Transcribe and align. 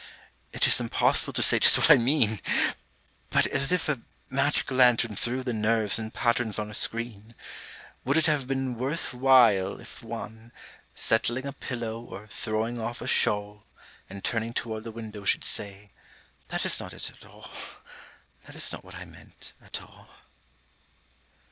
It 0.51 0.65
is 0.65 0.79
impossible 0.79 1.31
to 1.33 1.43
say 1.43 1.59
just 1.59 1.77
what 1.77 1.91
I 1.91 1.95
mean! 1.97 2.41
But 3.29 3.45
as 3.45 3.71
if 3.71 3.87
a 3.87 4.01
magic 4.31 4.71
lantern 4.71 5.15
threw 5.15 5.43
the 5.43 5.53
nerves 5.53 5.99
in 5.99 6.09
patterns 6.09 6.57
on 6.57 6.71
a 6.71 6.73
screen: 6.73 7.35
Would 8.03 8.17
it 8.17 8.25
have 8.25 8.47
been 8.47 8.79
worth 8.79 9.13
while 9.13 9.79
If 9.79 10.01
one, 10.01 10.53
settling 10.95 11.45
a 11.45 11.53
pillow 11.53 12.01
or 12.01 12.25
throwing 12.25 12.81
off 12.81 12.99
a 13.01 13.07
shawl, 13.07 13.67
And 14.09 14.23
turning 14.23 14.53
toward 14.55 14.85
the 14.85 14.91
window, 14.91 15.23
should 15.23 15.43
say: 15.43 15.91
âThat 16.49 16.65
is 16.65 16.79
not 16.79 16.93
it 16.93 17.11
at 17.11 17.23
all, 17.23 17.51
That 18.47 18.55
is 18.55 18.71
not 18.73 18.83
what 18.83 18.95
I 18.95 19.05
meant, 19.05 19.53
at 19.61 19.83
all. 19.83 20.07